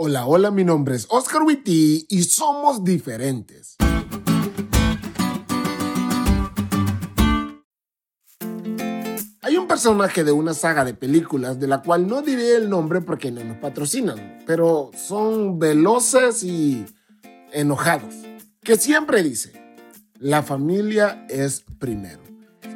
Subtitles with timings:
[0.00, 3.74] Hola, hola, mi nombre es Oscar Witty y somos diferentes.
[9.42, 13.00] Hay un personaje de una saga de películas de la cual no diré el nombre
[13.00, 16.86] porque no nos patrocinan, pero son veloces y
[17.52, 18.14] enojados,
[18.62, 19.52] que siempre dice,
[20.20, 22.22] la familia es primero.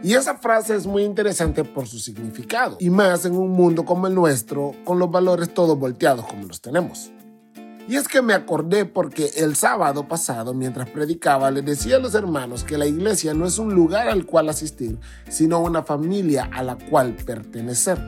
[0.02, 4.08] Y esa frase es muy interesante por su significado, y más en un mundo como
[4.08, 7.12] el nuestro, con los valores todos volteados como los tenemos.
[7.88, 12.14] Y es que me acordé porque el sábado pasado, mientras predicaba, le decía a los
[12.14, 14.98] hermanos que la iglesia no es un lugar al cual asistir,
[15.28, 18.00] sino una familia a la cual pertenecer.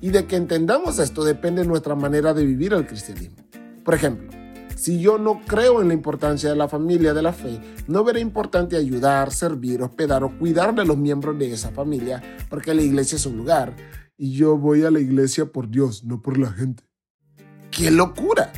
[0.00, 3.36] Y de que entendamos esto depende de nuestra manera de vivir el cristianismo.
[3.84, 4.30] Por ejemplo,
[4.78, 8.20] si yo no creo en la importancia de la familia de la fe, no veré
[8.20, 13.16] importante ayudar, servir, hospedar o cuidar de los miembros de esa familia, porque la iglesia
[13.16, 13.74] es un lugar
[14.16, 16.84] y yo voy a la iglesia por Dios, no por la gente.
[17.72, 18.52] ¡Qué locura!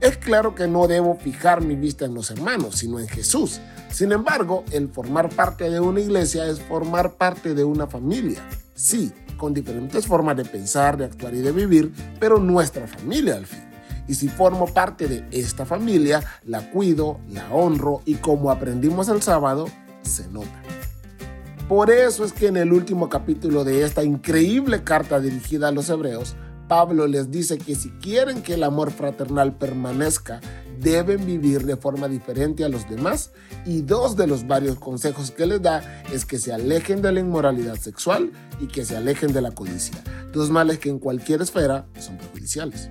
[0.00, 3.60] Es claro que no debo fijar mi vista en los hermanos, sino en Jesús.
[3.90, 8.40] Sin embargo, el formar parte de una iglesia es formar parte de una familia.
[8.74, 13.44] Sí, con diferentes formas de pensar, de actuar y de vivir, pero nuestra familia al
[13.44, 13.61] fin.
[14.08, 19.22] Y si formo parte de esta familia, la cuido, la honro y como aprendimos el
[19.22, 19.66] sábado,
[20.02, 20.62] se nota.
[21.68, 25.88] Por eso es que en el último capítulo de esta increíble carta dirigida a los
[25.88, 26.36] hebreos,
[26.68, 30.40] Pablo les dice que si quieren que el amor fraternal permanezca,
[30.80, 33.30] deben vivir de forma diferente a los demás
[33.64, 37.20] y dos de los varios consejos que les da es que se alejen de la
[37.20, 41.86] inmoralidad sexual y que se alejen de la codicia, dos males que en cualquier esfera
[41.98, 42.90] son perjudiciales.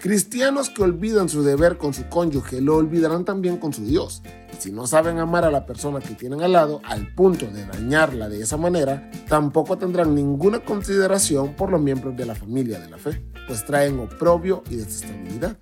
[0.00, 4.22] Cristianos que olvidan su deber con su cónyuge lo olvidarán también con su Dios.
[4.58, 8.28] Si no saben amar a la persona que tienen al lado al punto de dañarla
[8.28, 12.98] de esa manera, tampoco tendrán ninguna consideración por los miembros de la familia de la
[12.98, 15.58] fe, pues traen oprobio y desestabilidad.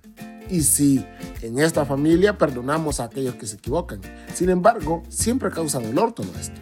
[0.49, 1.05] Y si
[1.41, 4.01] en esta familia perdonamos a aquellos que se equivocan,
[4.33, 6.61] sin embargo, siempre causa dolor todo esto.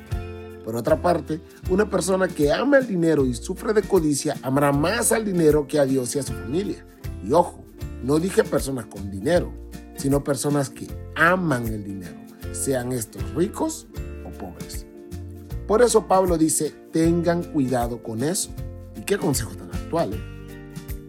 [0.63, 5.11] Por otra parte, una persona que ama el dinero y sufre de codicia amará más
[5.11, 6.85] al dinero que a Dios y a su familia.
[7.25, 7.62] Y ojo,
[8.03, 9.51] no dije personas con dinero,
[9.95, 12.17] sino personas que aman el dinero,
[12.51, 13.87] sean estos ricos
[14.25, 14.85] o pobres.
[15.67, 18.49] Por eso Pablo dice, tengan cuidado con eso.
[18.97, 20.13] ¿Y qué consejo tan actual?
[20.13, 20.33] Eh?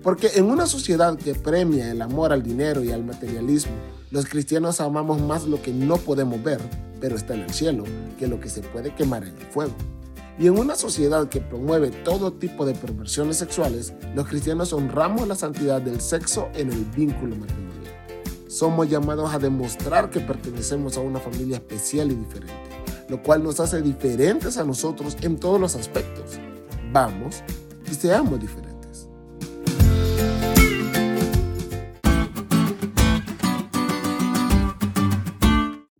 [0.03, 3.73] Porque en una sociedad que premia el amor al dinero y al materialismo,
[4.11, 6.61] los cristianos amamos más lo que no podemos ver,
[7.01, 7.85] pero está en el cielo,
[8.19, 9.75] que lo que se puede quemar en el fuego.
[10.39, 15.37] Y en una sociedad que promueve todo tipo de perversiones sexuales, los cristianos honramos la
[15.37, 17.75] santidad del sexo en el vínculo matrimonial.
[18.49, 22.55] Somos llamados a demostrar que pertenecemos a una familia especial y diferente,
[23.09, 26.39] lo cual nos hace diferentes a nosotros en todos los aspectos.
[26.93, 27.43] Vamos
[27.91, 28.74] y seamos diferentes.